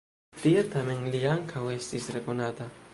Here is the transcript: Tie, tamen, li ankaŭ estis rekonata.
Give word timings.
Tie, 0.45 0.63
tamen, 0.71 1.05
li 1.17 1.23
ankaŭ 1.35 1.65
estis 1.77 2.13
rekonata. 2.19 2.73